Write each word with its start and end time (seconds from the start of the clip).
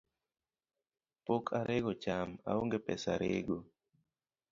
Pok 1.25 1.45
arego 1.59 1.93
cham, 2.03 2.29
aonge 2.49 2.79
pesa 2.87 3.11
rego. 3.23 3.59